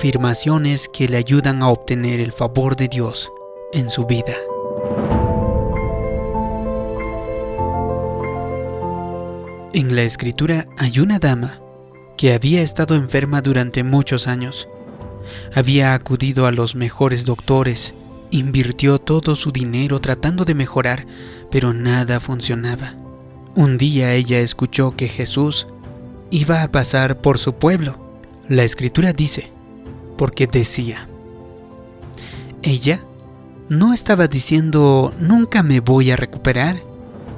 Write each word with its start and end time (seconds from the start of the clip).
afirmaciones 0.00 0.88
que 0.88 1.10
le 1.10 1.18
ayudan 1.18 1.62
a 1.62 1.68
obtener 1.68 2.20
el 2.20 2.32
favor 2.32 2.74
de 2.74 2.88
Dios 2.88 3.30
en 3.74 3.90
su 3.90 4.06
vida. 4.06 4.34
En 9.74 9.94
la 9.94 10.00
escritura 10.00 10.64
hay 10.78 11.00
una 11.00 11.18
dama 11.18 11.60
que 12.16 12.32
había 12.32 12.62
estado 12.62 12.94
enferma 12.94 13.42
durante 13.42 13.84
muchos 13.84 14.26
años. 14.26 14.70
Había 15.54 15.92
acudido 15.92 16.46
a 16.46 16.52
los 16.52 16.74
mejores 16.74 17.26
doctores, 17.26 17.92
invirtió 18.30 19.00
todo 19.00 19.34
su 19.34 19.52
dinero 19.52 20.00
tratando 20.00 20.46
de 20.46 20.54
mejorar, 20.54 21.06
pero 21.50 21.74
nada 21.74 22.20
funcionaba. 22.20 22.94
Un 23.54 23.76
día 23.76 24.14
ella 24.14 24.40
escuchó 24.40 24.96
que 24.96 25.08
Jesús 25.08 25.66
iba 26.30 26.62
a 26.62 26.72
pasar 26.72 27.20
por 27.20 27.36
su 27.36 27.56
pueblo. 27.56 27.98
La 28.48 28.62
escritura 28.62 29.12
dice, 29.12 29.52
porque 30.20 30.46
decía, 30.46 31.08
ella 32.60 33.02
no 33.70 33.94
estaba 33.94 34.28
diciendo 34.28 35.14
nunca 35.18 35.62
me 35.62 35.80
voy 35.80 36.10
a 36.10 36.16
recuperar. 36.16 36.82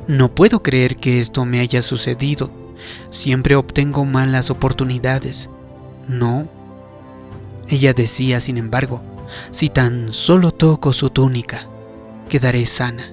No 0.09 0.35
puedo 0.35 0.65
creer 0.65 0.97
que 0.97 1.21
esto 1.21 1.45
me 1.45 1.61
haya 1.61 1.81
sucedido. 1.81 2.51
Siempre 3.13 3.55
obtengo 3.55 4.05
malas 4.05 4.51
oportunidades. 4.51 5.49
No. 6.09 6.49
Ella 7.69 7.93
decía, 7.93 8.41
sin 8.41 8.59
embargo, 8.59 9.01
si 9.53 9.69
tan 9.69 10.13
solo 10.13 10.51
toco 10.51 10.93
su 10.93 11.11
túnica, 11.11 11.69
quedaré 12.29 12.67
sana. 12.67 13.13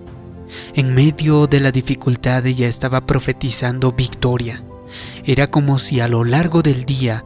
En 0.74 0.96
medio 0.96 1.46
de 1.46 1.60
la 1.60 1.72
dificultad 1.72 2.44
ella 2.48 2.68
estaba 2.68 3.05
profetizando 3.05 3.91
victoria. 3.91 4.63
Era 5.26 5.46
como 5.46 5.77
si 5.77 5.99
a 5.99 6.08
lo 6.08 6.24
largo 6.24 6.63
del 6.63 6.86
día, 6.86 7.24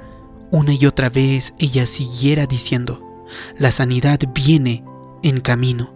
una 0.53 0.71
y 0.71 0.85
otra 0.85 1.09
vez, 1.09 1.55
ella 1.57 1.87
siguiera 1.87 2.45
diciendo, 2.45 3.25
la 3.57 3.71
sanidad 3.71 4.19
viene 4.35 4.83
en 5.23 5.41
camino. 5.41 5.95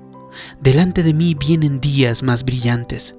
Delante 0.59 1.03
de 1.03 1.13
mí 1.13 1.35
vienen 1.35 1.79
días 1.79 2.23
más 2.23 2.43
brillantes. 2.43 3.13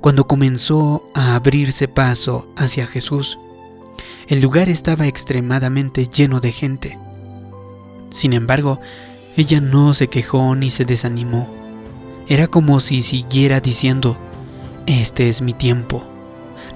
Cuando 0.00 0.26
comenzó 0.26 1.08
a 1.14 1.36
abrirse 1.36 1.86
paso 1.86 2.52
hacia 2.56 2.88
Jesús, 2.88 3.38
el 4.26 4.40
lugar 4.40 4.68
estaba 4.68 5.06
extremadamente 5.06 6.08
lleno 6.08 6.40
de 6.40 6.50
gente. 6.50 6.98
Sin 8.10 8.32
embargo, 8.32 8.80
ella 9.36 9.60
no 9.60 9.94
se 9.94 10.08
quejó 10.08 10.56
ni 10.56 10.70
se 10.70 10.84
desanimó. 10.84 11.48
Era 12.26 12.48
como 12.48 12.80
si 12.80 13.02
siguiera 13.02 13.60
diciendo, 13.60 14.16
este 14.86 15.28
es 15.28 15.42
mi 15.42 15.52
tiempo. 15.52 16.02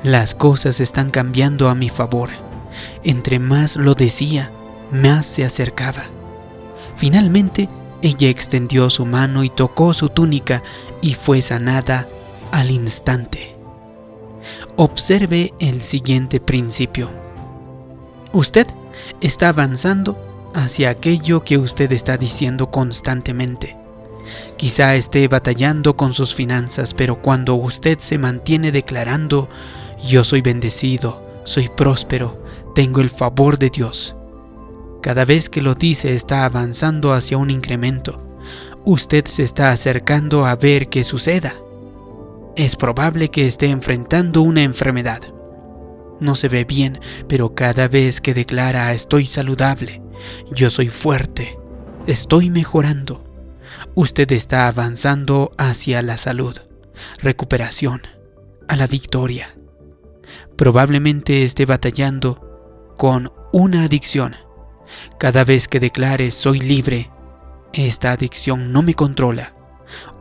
Las 0.04 0.36
cosas 0.36 0.78
están 0.78 1.10
cambiando 1.10 1.68
a 1.68 1.74
mi 1.74 1.88
favor. 1.88 2.45
Entre 3.04 3.38
más 3.38 3.76
lo 3.76 3.94
decía, 3.94 4.50
más 4.90 5.26
se 5.26 5.44
acercaba. 5.44 6.04
Finalmente, 6.96 7.68
ella 8.02 8.28
extendió 8.28 8.90
su 8.90 9.04
mano 9.04 9.44
y 9.44 9.50
tocó 9.50 9.94
su 9.94 10.08
túnica 10.08 10.62
y 11.02 11.14
fue 11.14 11.42
sanada 11.42 12.08
al 12.52 12.70
instante. 12.70 13.56
Observe 14.76 15.52
el 15.58 15.82
siguiente 15.82 16.40
principio. 16.40 17.10
Usted 18.32 18.66
está 19.20 19.48
avanzando 19.48 20.18
hacia 20.54 20.90
aquello 20.90 21.44
que 21.44 21.58
usted 21.58 21.92
está 21.92 22.16
diciendo 22.16 22.70
constantemente. 22.70 23.76
Quizá 24.56 24.96
esté 24.96 25.28
batallando 25.28 25.96
con 25.96 26.14
sus 26.14 26.34
finanzas, 26.34 26.94
pero 26.94 27.20
cuando 27.22 27.54
usted 27.54 27.98
se 27.98 28.18
mantiene 28.18 28.72
declarando, 28.72 29.48
yo 30.02 30.24
soy 30.24 30.42
bendecido, 30.42 31.22
soy 31.44 31.68
próspero, 31.68 32.42
tengo 32.76 33.00
el 33.00 33.08
favor 33.08 33.56
de 33.56 33.70
Dios. 33.70 34.14
Cada 35.00 35.24
vez 35.24 35.48
que 35.48 35.62
lo 35.62 35.74
dice 35.74 36.12
está 36.12 36.44
avanzando 36.44 37.14
hacia 37.14 37.38
un 37.38 37.48
incremento. 37.48 38.38
Usted 38.84 39.24
se 39.24 39.44
está 39.44 39.70
acercando 39.70 40.44
a 40.44 40.56
ver 40.56 40.90
qué 40.90 41.02
suceda. 41.02 41.54
Es 42.54 42.76
probable 42.76 43.30
que 43.30 43.46
esté 43.46 43.70
enfrentando 43.70 44.42
una 44.42 44.62
enfermedad. 44.62 45.22
No 46.20 46.34
se 46.34 46.48
ve 46.48 46.66
bien, 46.66 47.00
pero 47.26 47.54
cada 47.54 47.88
vez 47.88 48.20
que 48.20 48.34
declara 48.34 48.92
estoy 48.92 49.24
saludable, 49.24 50.02
yo 50.52 50.68
soy 50.68 50.90
fuerte, 50.90 51.58
estoy 52.06 52.50
mejorando, 52.50 53.24
usted 53.94 54.30
está 54.32 54.68
avanzando 54.68 55.50
hacia 55.56 56.02
la 56.02 56.18
salud, 56.18 56.58
recuperación, 57.22 58.02
a 58.68 58.76
la 58.76 58.86
victoria. 58.86 59.56
Probablemente 60.56 61.42
esté 61.42 61.64
batallando 61.64 62.45
con 62.96 63.32
una 63.52 63.84
adicción. 63.84 64.36
Cada 65.18 65.44
vez 65.44 65.68
que 65.68 65.80
declare 65.80 66.30
soy 66.30 66.60
libre, 66.60 67.10
esta 67.72 68.12
adicción 68.12 68.72
no 68.72 68.82
me 68.82 68.94
controla. 68.94 69.54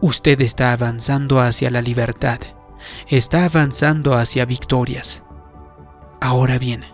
Usted 0.02 0.41
está 0.41 0.74
avanzando 0.74 1.40
hacia 1.40 1.72
la 1.72 1.81
libertad, 1.81 2.40
está 3.08 3.46
avanzando 3.46 4.14
hacia 4.14 4.46
victorias. 4.46 5.24
Ahora 6.22 6.58
bien, 6.58 6.85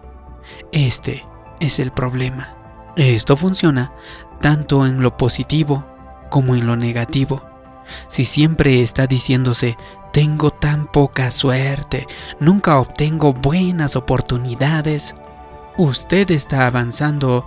este 0.71 1.25
es 1.59 1.79
el 1.79 1.91
problema. 1.91 2.55
Esto 2.95 3.37
funciona 3.37 3.93
tanto 4.41 4.85
en 4.85 5.01
lo 5.01 5.17
positivo 5.17 5.85
como 6.29 6.55
en 6.55 6.67
lo 6.67 6.75
negativo. 6.75 7.43
Si 8.07 8.25
siempre 8.25 8.81
está 8.81 9.07
diciéndose, 9.07 9.77
tengo 10.13 10.51
tan 10.51 10.87
poca 10.87 11.31
suerte, 11.31 12.07
nunca 12.39 12.79
obtengo 12.79 13.33
buenas 13.33 13.95
oportunidades, 13.95 15.15
usted 15.83 16.29
está 16.31 16.67
avanzando 16.67 17.45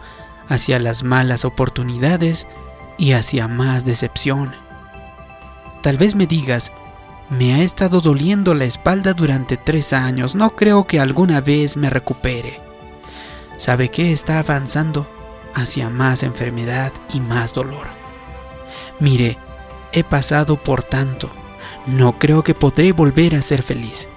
hacia 0.48 0.78
las 0.78 1.02
malas 1.02 1.44
oportunidades 1.44 2.46
y 2.98 3.12
hacia 3.12 3.48
más 3.48 3.84
decepción. 3.84 4.54
Tal 5.82 5.98
vez 5.98 6.14
me 6.14 6.26
digas, 6.26 6.72
me 7.30 7.54
ha 7.54 7.62
estado 7.62 8.00
doliendo 8.00 8.54
la 8.54 8.64
espalda 8.64 9.14
durante 9.14 9.56
tres 9.56 9.92
años, 9.92 10.34
no 10.34 10.50
creo 10.50 10.86
que 10.86 11.00
alguna 11.00 11.40
vez 11.40 11.76
me 11.76 11.90
recupere. 11.90 12.60
¿Sabe 13.56 13.88
qué 13.88 14.12
está 14.12 14.38
avanzando? 14.38 15.06
Hacia 15.54 15.88
más 15.88 16.22
enfermedad 16.22 16.92
y 17.12 17.20
más 17.20 17.54
dolor. 17.54 17.86
Mire, 18.98 19.38
he 19.92 20.02
pasado 20.02 20.62
por 20.62 20.82
tanto, 20.82 21.30
no 21.86 22.18
creo 22.18 22.42
que 22.42 22.54
podré 22.54 22.92
volver 22.92 23.36
a 23.36 23.42
ser 23.42 23.62
feliz. 23.62 24.08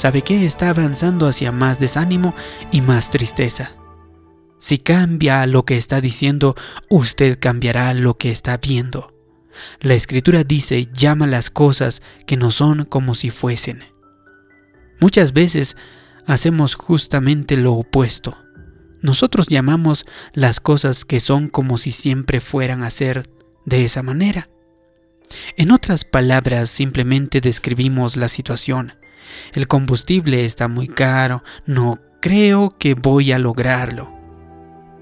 ¿Sabe 0.00 0.22
qué? 0.22 0.46
Está 0.46 0.70
avanzando 0.70 1.26
hacia 1.26 1.52
más 1.52 1.78
desánimo 1.78 2.34
y 2.72 2.80
más 2.80 3.10
tristeza. 3.10 3.72
Si 4.58 4.78
cambia 4.78 5.46
lo 5.46 5.66
que 5.66 5.76
está 5.76 6.00
diciendo, 6.00 6.56
usted 6.88 7.38
cambiará 7.38 7.92
lo 7.92 8.16
que 8.16 8.30
está 8.30 8.56
viendo. 8.56 9.12
La 9.78 9.92
escritura 9.92 10.42
dice, 10.42 10.88
llama 10.94 11.26
las 11.26 11.50
cosas 11.50 12.00
que 12.26 12.38
no 12.38 12.50
son 12.50 12.86
como 12.86 13.14
si 13.14 13.28
fuesen. 13.28 13.84
Muchas 15.02 15.34
veces 15.34 15.76
hacemos 16.26 16.76
justamente 16.76 17.58
lo 17.58 17.74
opuesto. 17.74 18.38
Nosotros 19.02 19.48
llamamos 19.48 20.06
las 20.32 20.60
cosas 20.60 21.04
que 21.04 21.20
son 21.20 21.50
como 21.50 21.76
si 21.76 21.92
siempre 21.92 22.40
fueran 22.40 22.84
a 22.84 22.90
ser 22.90 23.28
de 23.66 23.84
esa 23.84 24.02
manera. 24.02 24.48
En 25.58 25.70
otras 25.70 26.06
palabras, 26.06 26.70
simplemente 26.70 27.42
describimos 27.42 28.16
la 28.16 28.30
situación. 28.30 28.94
El 29.52 29.66
combustible 29.68 30.44
está 30.44 30.68
muy 30.68 30.88
caro, 30.88 31.42
no 31.66 31.98
creo 32.20 32.76
que 32.78 32.94
voy 32.94 33.32
a 33.32 33.38
lograrlo. 33.38 34.12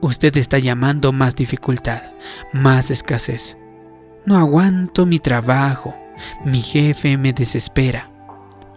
Usted 0.00 0.36
está 0.36 0.58
llamando 0.58 1.12
más 1.12 1.34
dificultad, 1.34 2.02
más 2.52 2.90
escasez. 2.90 3.56
No 4.24 4.36
aguanto 4.36 5.06
mi 5.06 5.18
trabajo, 5.18 5.96
mi 6.44 6.62
jefe 6.62 7.16
me 7.16 7.32
desespera. 7.32 8.10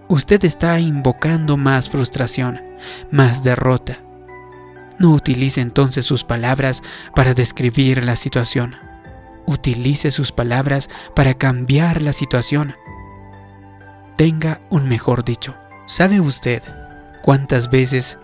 Usted 0.07 0.43
está 0.43 0.79
invocando 0.79 1.57
más 1.57 1.89
frustración, 1.89 2.59
más 3.11 3.43
derrota. 3.43 3.99
No 4.97 5.11
utilice 5.11 5.61
entonces 5.61 6.05
sus 6.05 6.23
palabras 6.23 6.83
para 7.15 7.33
describir 7.33 8.03
la 8.03 8.15
situación. 8.15 8.75
Utilice 9.45 10.11
sus 10.11 10.31
palabras 10.31 10.89
para 11.15 11.33
cambiar 11.33 12.01
la 12.01 12.13
situación. 12.13 12.75
Tenga 14.21 14.61
un 14.69 14.87
mejor 14.87 15.25
dicho. 15.25 15.55
¿Sabe 15.87 16.19
usted 16.19 16.61
cuántas 17.23 17.71
veces 17.71 18.19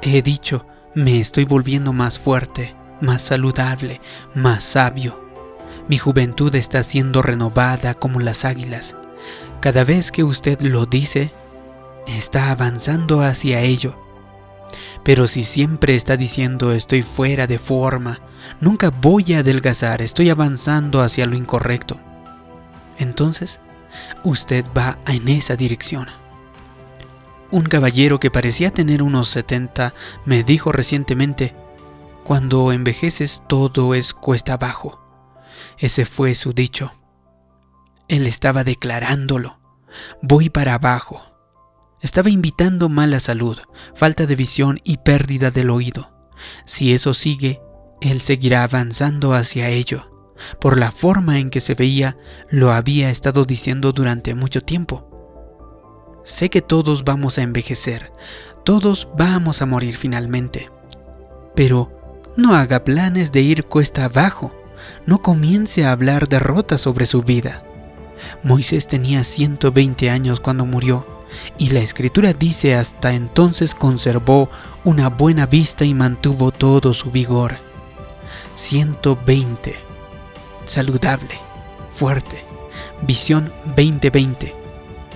he 0.00 0.22
dicho 0.22 0.64
me 0.94 1.20
estoy 1.20 1.44
volviendo 1.44 1.92
más 1.92 2.18
fuerte, 2.18 2.74
más 3.02 3.20
saludable, 3.20 4.00
más 4.34 4.64
sabio? 4.64 5.22
Mi 5.88 5.98
juventud 5.98 6.54
está 6.54 6.82
siendo 6.82 7.20
renovada 7.20 7.92
como 7.92 8.18
las 8.18 8.46
águilas. 8.46 8.94
Cada 9.60 9.84
vez 9.84 10.10
que 10.10 10.24
usted 10.24 10.62
lo 10.62 10.86
dice, 10.86 11.30
está 12.06 12.50
avanzando 12.50 13.20
hacia 13.20 13.60
ello. 13.60 13.94
Pero 15.04 15.28
si 15.28 15.44
siempre 15.44 15.96
está 15.96 16.16
diciendo 16.16 16.72
estoy 16.72 17.02
fuera 17.02 17.46
de 17.46 17.58
forma, 17.58 18.20
nunca 18.62 18.88
voy 18.88 19.34
a 19.34 19.40
adelgazar, 19.40 20.00
estoy 20.00 20.30
avanzando 20.30 21.02
hacia 21.02 21.26
lo 21.26 21.36
incorrecto, 21.36 22.00
entonces 22.96 23.60
usted 24.24 24.64
va 24.76 24.98
en 25.06 25.28
esa 25.28 25.56
dirección. 25.56 26.08
Un 27.50 27.64
caballero 27.64 28.18
que 28.18 28.30
parecía 28.30 28.70
tener 28.70 29.02
unos 29.02 29.28
70 29.28 29.94
me 30.24 30.42
dijo 30.42 30.72
recientemente, 30.72 31.54
Cuando 32.24 32.72
envejeces 32.72 33.42
todo 33.48 33.94
es 33.94 34.14
cuesta 34.14 34.54
abajo. 34.54 35.00
Ese 35.78 36.06
fue 36.06 36.34
su 36.34 36.52
dicho. 36.52 36.92
Él 38.08 38.26
estaba 38.26 38.64
declarándolo. 38.64 39.58
Voy 40.22 40.48
para 40.48 40.74
abajo. 40.74 41.22
Estaba 42.00 42.30
invitando 42.30 42.88
mala 42.88 43.20
salud, 43.20 43.58
falta 43.94 44.26
de 44.26 44.34
visión 44.34 44.80
y 44.82 44.98
pérdida 44.98 45.50
del 45.50 45.70
oído. 45.70 46.12
Si 46.64 46.92
eso 46.92 47.14
sigue, 47.14 47.60
él 48.00 48.20
seguirá 48.20 48.64
avanzando 48.64 49.34
hacia 49.34 49.68
ello. 49.68 50.11
Por 50.60 50.78
la 50.78 50.92
forma 50.92 51.38
en 51.38 51.50
que 51.50 51.60
se 51.60 51.74
veía, 51.74 52.16
lo 52.50 52.72
había 52.72 53.10
estado 53.10 53.44
diciendo 53.44 53.92
durante 53.92 54.34
mucho 54.34 54.60
tiempo. 54.60 55.08
Sé 56.24 56.50
que 56.50 56.62
todos 56.62 57.04
vamos 57.04 57.38
a 57.38 57.42
envejecer, 57.42 58.12
todos 58.64 59.08
vamos 59.16 59.60
a 59.60 59.66
morir 59.66 59.96
finalmente. 59.96 60.70
Pero 61.54 61.90
no 62.36 62.54
haga 62.54 62.84
planes 62.84 63.32
de 63.32 63.40
ir 63.40 63.64
cuesta 63.64 64.04
abajo, 64.04 64.54
no 65.06 65.20
comience 65.20 65.84
a 65.84 65.92
hablar 65.92 66.28
derrota 66.28 66.78
sobre 66.78 67.06
su 67.06 67.22
vida. 67.22 67.64
Moisés 68.42 68.86
tenía 68.86 69.24
120 69.24 70.10
años 70.10 70.40
cuando 70.40 70.64
murió, 70.64 71.06
y 71.58 71.70
la 71.70 71.80
escritura 71.80 72.32
dice 72.32 72.74
hasta 72.74 73.14
entonces 73.14 73.74
conservó 73.74 74.50
una 74.84 75.08
buena 75.08 75.46
vista 75.46 75.84
y 75.84 75.94
mantuvo 75.94 76.52
todo 76.52 76.94
su 76.94 77.10
vigor. 77.10 77.58
120. 78.54 79.91
Saludable, 80.72 81.34
fuerte. 81.90 82.46
Visión 83.02 83.52
2020. 83.76 84.56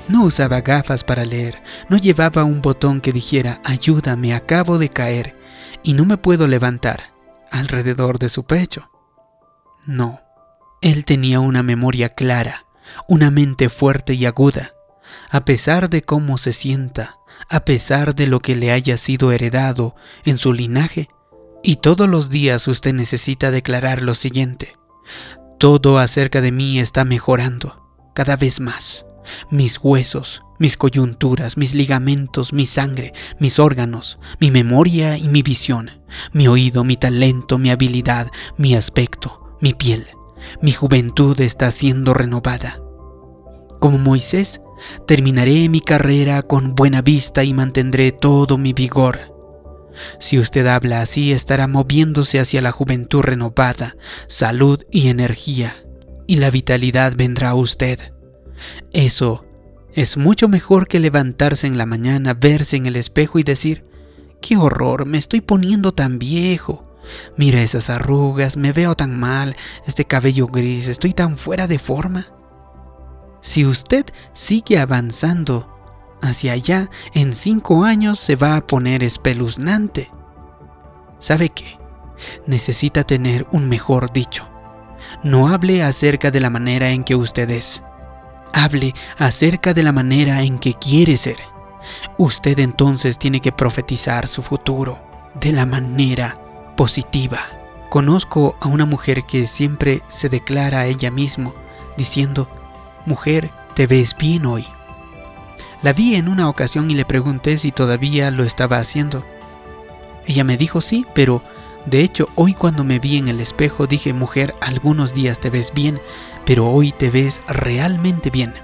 No 0.07 0.25
usaba 0.25 0.61
gafas 0.61 1.03
para 1.03 1.25
leer, 1.25 1.63
no 1.89 1.97
llevaba 1.97 2.45
un 2.45 2.61
botón 2.61 3.01
que 3.01 3.11
dijera 3.11 3.63
ayúdame, 3.65 4.35
acabo 4.35 4.77
de 4.77 4.91
caer 4.91 5.35
y 5.83 5.95
no 5.95 6.05
me 6.05 6.19
puedo 6.19 6.47
levantar 6.47 7.15
alrededor 7.51 8.19
de 8.19 8.29
su 8.29 8.45
pecho. 8.45 8.91
No, 9.87 10.21
él 10.83 11.07
tenía 11.07 11.41
una 11.41 11.63
memoria 11.63 12.11
clara, 12.11 12.67
una 13.09 13.31
mente 13.31 13.71
fuerte 13.71 14.13
y 14.13 14.27
aguda. 14.27 14.73
A 15.31 15.47
pesar 15.47 15.89
de 15.89 16.03
cómo 16.03 16.37
se 16.37 16.53
sienta, 16.53 17.17
a 17.49 17.65
pesar 17.65 18.15
de 18.15 18.27
lo 18.27 18.41
que 18.41 18.57
le 18.57 18.73
haya 18.73 18.99
sido 18.99 19.33
heredado 19.33 19.97
en 20.27 20.37
su 20.37 20.53
linaje, 20.53 21.09
y 21.63 21.77
todos 21.77 22.11
los 22.11 22.29
días 22.29 22.69
usted 22.69 22.93
necesita 22.93 23.51
declarar 23.51 24.03
lo 24.03 24.15
siguiente. 24.15 24.75
Todo 25.59 25.99
acerca 25.99 26.43
de 26.43 26.53
mí 26.53 26.79
está 26.79 27.05
mejorando, 27.05 27.83
cada 28.15 28.37
vez 28.37 28.61
más. 28.61 29.07
Mis 29.51 29.79
huesos, 29.83 30.43
mis 30.59 30.77
coyunturas, 30.77 31.57
mis 31.57 31.75
ligamentos, 31.75 32.53
mi 32.53 32.67
sangre, 32.67 33.13
mis 33.41 33.59
órganos, 33.59 34.19
mi 34.39 34.51
memoria 34.51 35.17
y 35.17 35.29
mi 35.29 35.43
visión, 35.43 35.91
mi 36.33 36.47
oído, 36.47 36.85
mi 36.85 36.97
talento, 36.97 37.57
mi 37.59 37.71
habilidad, 37.71 38.31
mi 38.59 38.75
aspecto, 38.75 39.57
mi 39.61 39.73
piel, 39.73 40.07
mi 40.61 40.73
juventud 40.73 41.41
está 41.41 41.73
siendo 41.73 42.13
renovada. 42.13 42.81
Como 43.81 43.97
Moisés, 43.97 44.61
terminaré 45.07 45.71
mi 45.71 45.81
carrera 45.81 46.43
con 46.43 46.75
buena 46.75 47.01
vista 47.01 47.45
y 47.45 47.55
mantendré 47.55 48.13
todo 48.13 48.59
mi 48.59 48.75
vigor. 48.75 49.36
Si 50.19 50.39
usted 50.39 50.67
habla 50.67 51.01
así, 51.01 51.33
estará 51.33 51.67
moviéndose 51.67 52.41
hacia 52.41 52.63
la 52.63 52.73
juventud 52.73 53.23
renovada, 53.23 53.97
salud 54.29 54.83
y 54.91 55.09
energía, 55.09 55.85
y 56.27 56.37
la 56.37 56.51
vitalidad 56.51 57.15
vendrá 57.17 57.51
a 57.51 57.55
usted. 57.55 58.13
Eso 58.93 59.45
es 59.93 60.17
mucho 60.17 60.49
mejor 60.49 60.89
que 60.89 61.01
levantarse 61.01 61.67
en 61.67 61.79
la 61.79 61.87
mañana, 61.87 62.35
verse 62.35 62.77
en 62.77 62.87
el 62.87 62.97
espejo 62.97 63.39
y 63.39 63.43
decir, 63.43 63.85
¡qué 64.41 64.57
horror! 64.57 65.07
Me 65.07 65.19
estoy 65.19 65.41
poniendo 65.41 65.93
tan 65.93 66.19
viejo. 66.19 66.87
Mira 67.37 67.63
esas 67.63 67.89
arrugas, 67.89 68.57
me 68.57 68.73
veo 68.73 68.95
tan 68.95 69.19
mal, 69.19 69.57
este 69.87 70.05
cabello 70.05 70.49
gris, 70.49 70.89
estoy 70.89 71.13
tan 71.13 71.39
fuera 71.39 71.67
de 71.67 71.79
forma. 71.79 72.27
Si 73.43 73.65
usted 73.65 74.05
sigue 74.33 74.79
avanzando 74.79 75.76
hacia 76.27 76.53
allá, 76.53 76.91
en 77.15 77.35
cinco 77.35 77.85
años 77.85 78.21
se 78.21 78.37
va 78.37 78.57
a 78.57 78.67
poner 78.67 79.03
espeluznante. 79.03 80.11
¿Sabe 81.19 81.49
qué? 81.49 81.79
Necesita 82.47 83.05
tener 83.05 83.47
un 83.53 83.69
mejor 83.69 84.13
dicho. 84.13 84.49
No 85.23 85.49
hable 85.49 85.83
acerca 85.83 86.31
de 86.31 86.41
la 86.41 86.51
manera 86.51 86.91
en 86.91 87.05
que 87.05 87.15
usted 87.15 87.51
es. 87.51 87.83
Hable 88.53 88.95
acerca 89.19 89.75
de 89.75 89.83
la 89.83 89.93
manera 89.93 90.43
en 90.43 90.59
que 90.59 90.75
quiere 90.75 91.17
ser. 91.17 91.37
Usted 92.19 92.59
entonces 92.59 93.19
tiene 93.19 93.41
que 93.41 93.53
profetizar 93.53 94.29
su 94.29 94.43
futuro 94.43 94.99
de 95.35 95.53
la 95.53 95.67
manera 95.67 96.37
positiva. 96.77 97.41
Conozco 97.91 98.57
a 98.61 98.69
una 98.69 98.85
mujer 98.85 99.25
que 99.25 99.47
siempre 99.47 100.03
se 100.09 100.29
declara 100.29 100.81
a 100.81 100.87
ella 100.87 101.11
misma 101.11 101.53
diciendo, 101.97 102.49
Mujer, 103.05 103.53
te 103.75 103.87
ves 103.87 104.17
bien 104.17 104.47
hoy. 104.47 104.67
La 105.87 105.93
vi 105.93 106.17
en 106.17 106.27
una 106.27 106.49
ocasión 106.49 106.91
y 106.91 106.95
le 106.95 107.05
pregunté 107.05 107.59
si 107.59 107.71
todavía 107.71 108.33
lo 108.33 108.43
estaba 108.43 108.79
haciendo. 108.79 109.25
Ella 110.27 110.43
me 110.43 110.57
dijo 110.57 110.81
sí, 110.81 111.07
pero 111.15 111.45
de 111.85 112.01
hecho 112.01 112.29
hoy 112.35 112.55
cuando 112.55 112.83
me 112.83 112.99
vi 112.99 113.19
en 113.19 113.29
el 113.29 113.41
espejo 113.41 113.87
dije, 113.87 114.13
mujer, 114.13 114.53
algunos 114.61 115.15
días 115.15 115.39
te 115.39 115.49
ves 115.49 115.73
bien, 115.73 116.01
pero 116.45 116.69
hoy 116.69 116.91
te 116.91 117.09
ves 117.09 117.41
realmente 117.47 118.31
bien. 118.31 118.55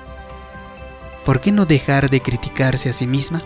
¿Por 1.24 1.40
qué 1.40 1.52
no 1.52 1.64
dejar 1.64 2.10
de 2.10 2.22
criticarse 2.22 2.88
a 2.88 2.92
sí 2.92 3.06
misma? 3.06 3.42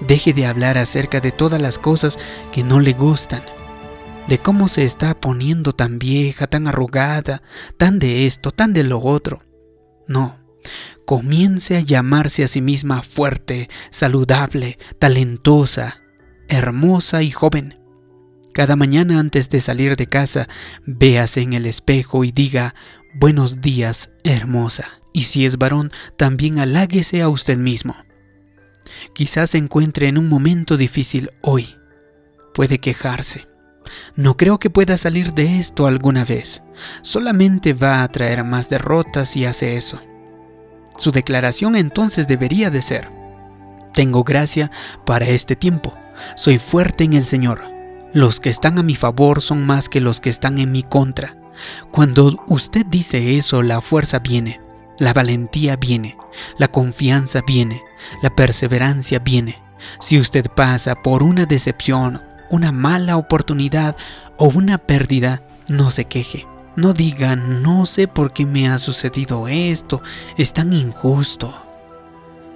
Deje 0.00 0.32
de 0.32 0.46
hablar 0.46 0.78
acerca 0.78 1.20
de 1.20 1.32
todas 1.32 1.60
las 1.60 1.78
cosas 1.78 2.18
que 2.50 2.64
no 2.64 2.80
le 2.80 2.94
gustan, 2.94 3.42
de 4.26 4.38
cómo 4.38 4.68
se 4.68 4.84
está 4.84 5.12
poniendo 5.12 5.74
tan 5.74 5.98
vieja, 5.98 6.46
tan 6.46 6.66
arrugada, 6.66 7.42
tan 7.76 7.98
de 7.98 8.26
esto, 8.26 8.52
tan 8.52 8.72
de 8.72 8.84
lo 8.84 9.00
otro. 9.00 9.42
No, 10.08 10.43
comience 11.04 11.76
a 11.76 11.80
llamarse 11.80 12.44
a 12.44 12.48
sí 12.48 12.60
misma 12.60 13.02
fuerte, 13.02 13.68
saludable, 13.90 14.78
talentosa, 14.98 15.98
hermosa 16.48 17.22
y 17.22 17.30
joven. 17.30 17.78
Cada 18.52 18.76
mañana 18.76 19.18
antes 19.18 19.50
de 19.50 19.60
salir 19.60 19.96
de 19.96 20.06
casa, 20.06 20.48
véase 20.86 21.40
en 21.40 21.54
el 21.54 21.66
espejo 21.66 22.24
y 22.24 22.30
diga, 22.30 22.74
buenos 23.14 23.60
días, 23.60 24.12
hermosa. 24.22 24.86
Y 25.12 25.22
si 25.22 25.44
es 25.44 25.58
varón, 25.58 25.92
también 26.16 26.58
haláguese 26.58 27.20
a 27.22 27.28
usted 27.28 27.56
mismo. 27.56 27.96
Quizás 29.12 29.50
se 29.50 29.58
encuentre 29.58 30.08
en 30.08 30.18
un 30.18 30.28
momento 30.28 30.76
difícil 30.76 31.30
hoy. 31.40 31.76
Puede 32.52 32.78
quejarse. 32.78 33.48
No 34.16 34.36
creo 34.36 34.58
que 34.58 34.70
pueda 34.70 34.96
salir 34.96 35.34
de 35.34 35.58
esto 35.58 35.86
alguna 35.86 36.24
vez. 36.24 36.62
Solamente 37.02 37.72
va 37.74 38.02
a 38.02 38.08
traer 38.08 38.44
más 38.44 38.68
derrotas 38.68 39.30
si 39.30 39.44
hace 39.44 39.76
eso. 39.76 40.00
Su 40.96 41.10
declaración 41.10 41.76
entonces 41.76 42.26
debería 42.26 42.70
de 42.70 42.82
ser, 42.82 43.10
tengo 43.92 44.24
gracia 44.24 44.70
para 45.04 45.26
este 45.26 45.56
tiempo, 45.56 45.94
soy 46.36 46.58
fuerte 46.58 47.04
en 47.04 47.14
el 47.14 47.24
Señor. 47.24 47.62
Los 48.12 48.38
que 48.38 48.50
están 48.50 48.78
a 48.78 48.82
mi 48.82 48.94
favor 48.94 49.40
son 49.40 49.64
más 49.66 49.88
que 49.88 50.00
los 50.00 50.20
que 50.20 50.30
están 50.30 50.58
en 50.58 50.70
mi 50.70 50.82
contra. 50.84 51.36
Cuando 51.90 52.32
usted 52.46 52.86
dice 52.86 53.36
eso, 53.38 53.62
la 53.62 53.80
fuerza 53.80 54.20
viene, 54.20 54.60
la 54.98 55.12
valentía 55.12 55.76
viene, 55.76 56.16
la 56.58 56.68
confianza 56.68 57.40
viene, 57.46 57.82
la 58.22 58.30
perseverancia 58.30 59.18
viene. 59.18 59.62
Si 60.00 60.18
usted 60.18 60.46
pasa 60.46 60.94
por 60.94 61.22
una 61.22 61.46
decepción, 61.46 62.22
una 62.50 62.72
mala 62.72 63.16
oportunidad 63.16 63.96
o 64.36 64.46
una 64.46 64.78
pérdida, 64.78 65.42
no 65.66 65.90
se 65.90 66.04
queje. 66.04 66.46
No 66.76 66.92
diga, 66.92 67.36
no 67.36 67.86
sé 67.86 68.08
por 68.08 68.32
qué 68.32 68.46
me 68.46 68.68
ha 68.68 68.78
sucedido 68.78 69.46
esto, 69.46 70.02
es 70.36 70.52
tan 70.52 70.72
injusto. 70.72 71.54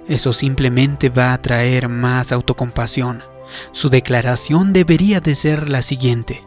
Eso 0.07 0.33
simplemente 0.33 1.09
va 1.09 1.33
a 1.33 1.41
traer 1.41 1.87
más 1.87 2.31
autocompasión. 2.31 3.23
Su 3.71 3.89
declaración 3.89 4.73
debería 4.73 5.21
de 5.21 5.35
ser 5.35 5.69
la 5.69 5.81
siguiente. 5.81 6.43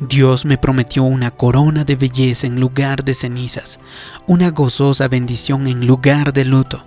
Dios 0.00 0.44
me 0.44 0.58
prometió 0.58 1.02
una 1.04 1.30
corona 1.30 1.84
de 1.84 1.96
belleza 1.96 2.46
en 2.46 2.58
lugar 2.58 3.04
de 3.04 3.14
cenizas, 3.14 3.80
una 4.26 4.50
gozosa 4.50 5.08
bendición 5.08 5.66
en 5.66 5.86
lugar 5.86 6.32
de 6.32 6.44
luto. 6.44 6.84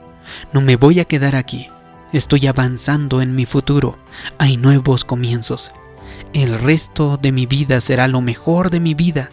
No 0.52 0.62
me 0.62 0.76
voy 0.76 1.00
a 1.00 1.06
quedar 1.06 1.36
aquí. 1.36 1.70
Estoy 2.12 2.48
avanzando 2.48 3.22
en 3.22 3.36
mi 3.36 3.46
futuro. 3.46 3.98
Hay 4.38 4.58
nuevos 4.58 5.06
comienzos. 5.06 5.72
El 6.34 6.60
resto 6.60 7.18
de 7.18 7.32
mi 7.32 7.46
vida 7.46 7.82
será 7.82 8.08
lo 8.08 8.22
mejor 8.22 8.70
de 8.70 8.80
mi 8.80 8.94
vida. 8.94 9.30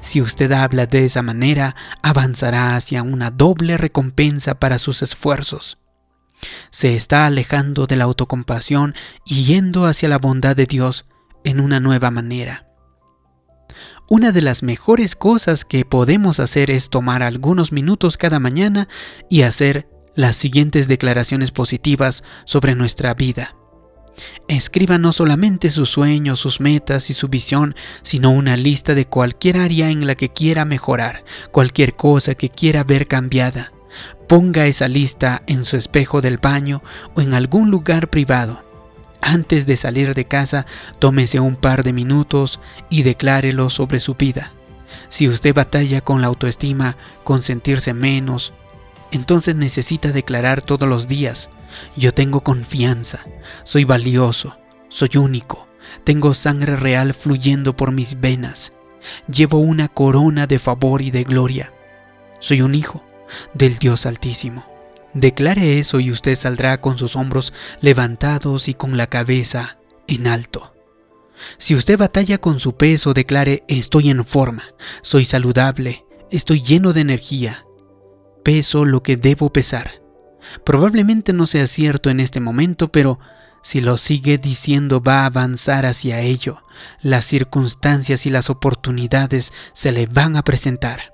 Si 0.00 0.20
usted 0.20 0.52
habla 0.52 0.86
de 0.86 1.04
esa 1.04 1.22
manera, 1.22 1.76
avanzará 2.02 2.76
hacia 2.76 3.02
una 3.02 3.30
doble 3.30 3.76
recompensa 3.76 4.58
para 4.58 4.78
sus 4.78 5.02
esfuerzos. 5.02 5.78
Se 6.70 6.94
está 6.94 7.26
alejando 7.26 7.86
de 7.86 7.96
la 7.96 8.04
autocompasión 8.04 8.94
y 9.24 9.44
yendo 9.44 9.86
hacia 9.86 10.08
la 10.08 10.18
bondad 10.18 10.54
de 10.54 10.66
Dios 10.66 11.06
en 11.44 11.60
una 11.60 11.80
nueva 11.80 12.10
manera. 12.10 12.66
Una 14.08 14.30
de 14.30 14.42
las 14.42 14.62
mejores 14.62 15.16
cosas 15.16 15.64
que 15.64 15.84
podemos 15.84 16.38
hacer 16.38 16.70
es 16.70 16.90
tomar 16.90 17.22
algunos 17.22 17.72
minutos 17.72 18.16
cada 18.16 18.38
mañana 18.38 18.88
y 19.28 19.42
hacer 19.42 19.88
las 20.14 20.36
siguientes 20.36 20.88
declaraciones 20.88 21.50
positivas 21.50 22.22
sobre 22.44 22.74
nuestra 22.74 23.14
vida. 23.14 23.56
Escriba 24.48 24.98
no 24.98 25.12
solamente 25.12 25.70
sus 25.70 25.90
sueños, 25.90 26.38
sus 26.38 26.60
metas 26.60 27.10
y 27.10 27.14
su 27.14 27.28
visión, 27.28 27.74
sino 28.02 28.30
una 28.30 28.56
lista 28.56 28.94
de 28.94 29.06
cualquier 29.06 29.58
área 29.58 29.90
en 29.90 30.06
la 30.06 30.14
que 30.14 30.28
quiera 30.28 30.64
mejorar, 30.64 31.24
cualquier 31.50 31.94
cosa 31.94 32.34
que 32.34 32.48
quiera 32.48 32.84
ver 32.84 33.06
cambiada. 33.06 33.72
Ponga 34.28 34.66
esa 34.66 34.88
lista 34.88 35.42
en 35.46 35.64
su 35.64 35.76
espejo 35.76 36.20
del 36.20 36.38
baño 36.38 36.82
o 37.14 37.20
en 37.20 37.34
algún 37.34 37.70
lugar 37.70 38.08
privado. 38.08 38.64
Antes 39.20 39.66
de 39.66 39.76
salir 39.76 40.14
de 40.14 40.26
casa, 40.26 40.66
tómese 40.98 41.40
un 41.40 41.56
par 41.56 41.82
de 41.82 41.92
minutos 41.92 42.60
y 42.90 43.02
declárelo 43.02 43.70
sobre 43.70 43.98
su 43.98 44.14
vida. 44.14 44.52
Si 45.08 45.28
usted 45.28 45.54
batalla 45.54 46.00
con 46.00 46.20
la 46.20 46.28
autoestima, 46.28 46.96
con 47.24 47.42
sentirse 47.42 47.92
menos, 47.92 48.52
entonces 49.10 49.56
necesita 49.56 50.12
declarar 50.12 50.62
todos 50.62 50.88
los 50.88 51.08
días, 51.08 51.50
yo 51.96 52.12
tengo 52.12 52.42
confianza, 52.42 53.24
soy 53.64 53.84
valioso, 53.84 54.56
soy 54.88 55.10
único, 55.16 55.66
tengo 56.04 56.34
sangre 56.34 56.76
real 56.76 57.14
fluyendo 57.14 57.76
por 57.76 57.92
mis 57.92 58.20
venas, 58.20 58.72
llevo 59.28 59.58
una 59.58 59.88
corona 59.88 60.46
de 60.46 60.58
favor 60.58 61.02
y 61.02 61.10
de 61.10 61.24
gloria, 61.24 61.72
soy 62.40 62.62
un 62.62 62.74
hijo 62.74 63.02
del 63.54 63.78
Dios 63.78 64.06
Altísimo. 64.06 64.64
Declare 65.14 65.78
eso 65.78 65.98
y 65.98 66.10
usted 66.10 66.36
saldrá 66.36 66.78
con 66.80 66.98
sus 66.98 67.16
hombros 67.16 67.54
levantados 67.80 68.68
y 68.68 68.74
con 68.74 68.98
la 68.98 69.06
cabeza 69.06 69.78
en 70.06 70.26
alto. 70.26 70.74
Si 71.58 71.74
usted 71.74 71.98
batalla 71.98 72.38
con 72.38 72.60
su 72.60 72.76
peso, 72.76 73.14
declare 73.14 73.64
estoy 73.68 74.10
en 74.10 74.24
forma, 74.24 74.64
soy 75.02 75.24
saludable, 75.24 76.04
estoy 76.30 76.62
lleno 76.62 76.92
de 76.92 77.00
energía, 77.00 77.66
peso 78.42 78.84
lo 78.84 79.02
que 79.02 79.16
debo 79.16 79.52
pesar. 79.52 80.02
Probablemente 80.64 81.32
no 81.32 81.46
sea 81.46 81.66
cierto 81.66 82.10
en 82.10 82.20
este 82.20 82.40
momento, 82.40 82.90
pero 82.92 83.18
si 83.62 83.80
lo 83.80 83.98
sigue 83.98 84.38
diciendo 84.38 85.00
va 85.00 85.22
a 85.22 85.26
avanzar 85.26 85.86
hacia 85.86 86.20
ello. 86.20 86.62
Las 87.00 87.24
circunstancias 87.24 88.24
y 88.24 88.30
las 88.30 88.48
oportunidades 88.48 89.52
se 89.72 89.90
le 89.90 90.06
van 90.06 90.36
a 90.36 90.44
presentar. 90.44 91.12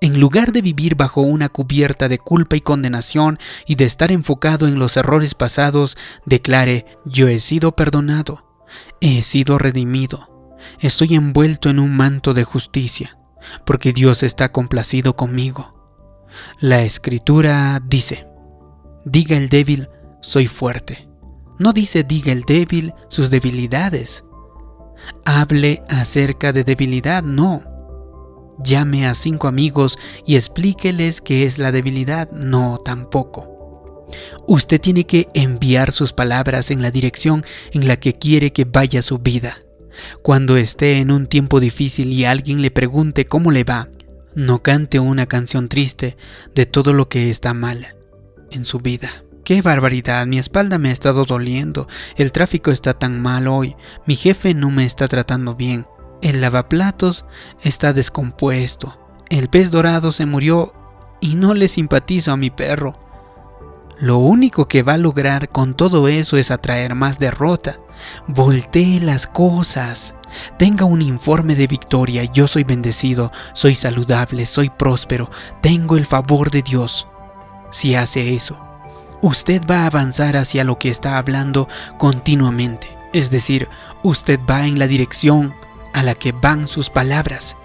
En 0.00 0.20
lugar 0.20 0.52
de 0.52 0.62
vivir 0.62 0.96
bajo 0.96 1.22
una 1.22 1.48
cubierta 1.48 2.08
de 2.08 2.18
culpa 2.18 2.56
y 2.56 2.60
condenación 2.60 3.38
y 3.66 3.74
de 3.76 3.84
estar 3.84 4.12
enfocado 4.12 4.66
en 4.66 4.78
los 4.78 4.96
errores 4.96 5.34
pasados, 5.34 5.96
declare, 6.26 6.84
yo 7.04 7.28
he 7.28 7.40
sido 7.40 7.76
perdonado, 7.76 8.44
he 9.00 9.22
sido 9.22 9.58
redimido, 9.58 10.56
estoy 10.78 11.14
envuelto 11.14 11.70
en 11.70 11.78
un 11.78 11.96
manto 11.96 12.34
de 12.34 12.44
justicia, 12.44 13.18
porque 13.64 13.92
Dios 13.92 14.22
está 14.22 14.52
complacido 14.52 15.16
conmigo. 15.16 15.74
La 16.60 16.82
escritura 16.82 17.80
dice, 17.82 18.26
diga 19.04 19.36
el 19.36 19.48
débil, 19.48 19.88
soy 20.20 20.46
fuerte. 20.46 21.08
No 21.58 21.72
dice 21.72 22.02
diga 22.02 22.32
el 22.32 22.42
débil 22.42 22.92
sus 23.08 23.30
debilidades. 23.30 24.24
Hable 25.24 25.82
acerca 25.88 26.52
de 26.52 26.64
debilidad, 26.64 27.22
no. 27.22 27.62
Llame 28.62 29.06
a 29.06 29.14
cinco 29.14 29.48
amigos 29.48 29.98
y 30.26 30.36
explíqueles 30.36 31.20
qué 31.20 31.44
es 31.44 31.58
la 31.58 31.72
debilidad. 31.72 32.30
No, 32.30 32.78
tampoco. 32.84 34.06
Usted 34.46 34.80
tiene 34.80 35.04
que 35.04 35.28
enviar 35.34 35.92
sus 35.92 36.12
palabras 36.12 36.70
en 36.70 36.82
la 36.82 36.90
dirección 36.90 37.44
en 37.72 37.88
la 37.88 37.98
que 37.98 38.14
quiere 38.14 38.52
que 38.52 38.64
vaya 38.64 39.02
su 39.02 39.18
vida. 39.18 39.58
Cuando 40.22 40.56
esté 40.56 40.98
en 40.98 41.10
un 41.10 41.26
tiempo 41.26 41.60
difícil 41.60 42.12
y 42.12 42.24
alguien 42.24 42.62
le 42.62 42.70
pregunte 42.70 43.24
cómo 43.24 43.50
le 43.50 43.64
va, 43.64 43.88
no 44.34 44.62
cante 44.62 44.98
una 44.98 45.26
canción 45.26 45.68
triste 45.68 46.16
de 46.54 46.66
todo 46.66 46.92
lo 46.92 47.08
que 47.08 47.30
está 47.30 47.54
mal 47.54 47.94
en 48.54 48.64
su 48.64 48.78
vida. 48.78 49.10
¡Qué 49.44 49.60
barbaridad! 49.60 50.26
Mi 50.26 50.38
espalda 50.38 50.78
me 50.78 50.88
ha 50.88 50.92
estado 50.92 51.24
doliendo, 51.24 51.86
el 52.16 52.32
tráfico 52.32 52.70
está 52.70 52.94
tan 52.94 53.20
mal 53.20 53.46
hoy, 53.46 53.76
mi 54.06 54.16
jefe 54.16 54.54
no 54.54 54.70
me 54.70 54.86
está 54.86 55.06
tratando 55.06 55.54
bien, 55.54 55.86
el 56.22 56.40
lavaplatos 56.40 57.26
está 57.62 57.92
descompuesto. 57.92 58.98
El 59.28 59.48
pez 59.48 59.70
dorado 59.70 60.12
se 60.12 60.24
murió 60.24 60.72
y 61.20 61.34
no 61.34 61.52
le 61.52 61.68
simpatizo 61.68 62.32
a 62.32 62.36
mi 62.36 62.50
perro. 62.50 62.98
Lo 63.98 64.18
único 64.18 64.66
que 64.66 64.82
va 64.82 64.94
a 64.94 64.98
lograr 64.98 65.48
con 65.48 65.74
todo 65.74 66.08
eso 66.08 66.36
es 66.36 66.50
atraer 66.50 66.94
más 66.94 67.18
derrota. 67.18 67.78
Voltee 68.26 69.00
las 69.00 69.26
cosas. 69.26 70.14
Tenga 70.58 70.84
un 70.84 71.00
informe 71.00 71.54
de 71.54 71.66
victoria. 71.66 72.24
Yo 72.24 72.48
soy 72.48 72.64
bendecido, 72.64 73.30
soy 73.52 73.74
saludable, 73.74 74.46
soy 74.46 74.70
próspero, 74.70 75.30
tengo 75.62 75.96
el 75.96 76.06
favor 76.06 76.50
de 76.50 76.62
Dios. 76.62 77.06
Si 77.74 77.96
hace 77.96 78.36
eso, 78.36 78.56
usted 79.20 79.60
va 79.68 79.82
a 79.82 79.86
avanzar 79.86 80.36
hacia 80.36 80.62
lo 80.62 80.78
que 80.78 80.90
está 80.90 81.18
hablando 81.18 81.68
continuamente. 81.98 82.96
Es 83.12 83.32
decir, 83.32 83.68
usted 84.04 84.38
va 84.48 84.68
en 84.68 84.78
la 84.78 84.86
dirección 84.86 85.52
a 85.92 86.04
la 86.04 86.14
que 86.14 86.30
van 86.30 86.68
sus 86.68 86.88
palabras. 86.88 87.56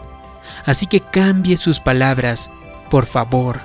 Así 0.65 0.87
que 0.87 1.01
cambie 1.01 1.57
sus 1.57 1.79
palabras, 1.79 2.49
por 2.89 3.05
favor, 3.05 3.61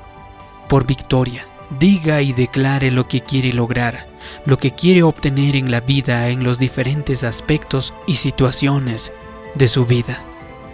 por 0.68 0.86
victoria. 0.86 1.46
Diga 1.80 2.20
y 2.20 2.34
declare 2.34 2.90
lo 2.90 3.08
que 3.08 3.22
quiere 3.22 3.54
lograr, 3.54 4.06
lo 4.44 4.58
que 4.58 4.72
quiere 4.72 5.02
obtener 5.02 5.56
en 5.56 5.70
la 5.70 5.80
vida 5.80 6.28
en 6.28 6.44
los 6.44 6.58
diferentes 6.58 7.24
aspectos 7.24 7.94
y 8.06 8.16
situaciones 8.16 9.14
de 9.54 9.68
su 9.68 9.86
vida. 9.86 10.22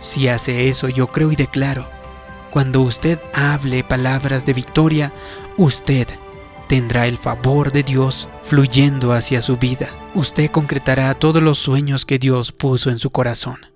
Si 0.02 0.26
hace 0.26 0.68
eso, 0.68 0.88
yo 0.88 1.06
creo 1.06 1.30
y 1.30 1.36
declaro, 1.36 1.88
cuando 2.50 2.80
usted 2.80 3.18
hable 3.34 3.84
palabras 3.84 4.44
de 4.44 4.52
victoria, 4.52 5.12
usted 5.56 6.08
tendrá 6.68 7.06
el 7.06 7.16
favor 7.16 7.72
de 7.72 7.82
Dios 7.82 8.28
fluyendo 8.42 9.12
hacia 9.12 9.42
su 9.42 9.56
vida. 9.56 9.90
Usted 10.14 10.50
concretará 10.50 11.12
todos 11.14 11.42
los 11.42 11.58
sueños 11.58 12.06
que 12.06 12.18
Dios 12.18 12.52
puso 12.52 12.90
en 12.90 12.98
su 12.98 13.10
corazón 13.10 13.66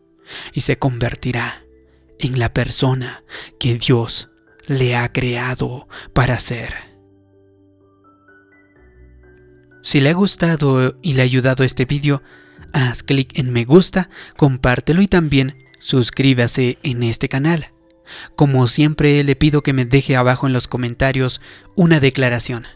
y 0.52 0.62
se 0.62 0.78
convertirá 0.78 1.64
en 2.18 2.38
la 2.38 2.52
persona 2.52 3.24
que 3.58 3.76
Dios 3.76 4.30
le 4.66 4.96
ha 4.96 5.08
creado 5.10 5.88
para 6.12 6.38
ser. 6.40 6.72
Si 9.82 10.00
le 10.00 10.10
ha 10.10 10.14
gustado 10.14 10.98
y 11.02 11.12
le 11.12 11.22
ha 11.22 11.24
ayudado 11.24 11.62
este 11.62 11.84
vídeo, 11.84 12.22
haz 12.72 13.02
clic 13.02 13.38
en 13.38 13.52
me 13.52 13.64
gusta, 13.64 14.08
compártelo 14.36 15.02
y 15.02 15.08
también 15.08 15.58
suscríbase 15.78 16.78
en 16.82 17.02
este 17.02 17.28
canal. 17.28 17.73
Como 18.36 18.68
siempre 18.68 19.22
le 19.24 19.36
pido 19.36 19.62
que 19.62 19.72
me 19.72 19.84
deje 19.84 20.16
abajo 20.16 20.46
en 20.46 20.52
los 20.52 20.68
comentarios 20.68 21.40
una 21.76 22.00
declaración. 22.00 22.66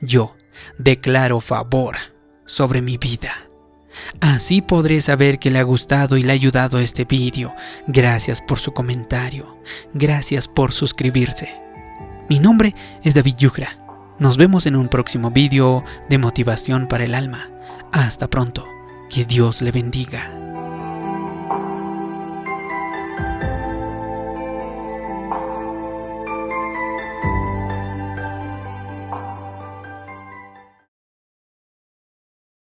Yo 0.00 0.36
declaro 0.78 1.40
favor 1.40 1.96
sobre 2.46 2.82
mi 2.82 2.98
vida. 2.98 3.32
Así 4.20 4.62
podré 4.62 5.00
saber 5.00 5.38
que 5.38 5.50
le 5.50 5.58
ha 5.58 5.64
gustado 5.64 6.16
y 6.16 6.22
le 6.22 6.30
ha 6.30 6.34
ayudado 6.34 6.78
este 6.78 7.04
vídeo. 7.04 7.54
Gracias 7.86 8.40
por 8.40 8.58
su 8.58 8.72
comentario. 8.72 9.58
Gracias 9.94 10.48
por 10.48 10.72
suscribirse. 10.72 11.60
Mi 12.28 12.38
nombre 12.38 12.74
es 13.02 13.14
David 13.14 13.34
Yugra. 13.36 13.78
Nos 14.18 14.36
vemos 14.36 14.66
en 14.66 14.76
un 14.76 14.88
próximo 14.88 15.30
vídeo 15.30 15.84
de 16.08 16.18
motivación 16.18 16.86
para 16.86 17.04
el 17.04 17.14
alma. 17.14 17.50
Hasta 17.92 18.28
pronto. 18.28 18.66
Que 19.08 19.24
Dios 19.24 19.62
le 19.62 19.72
bendiga. 19.72 20.49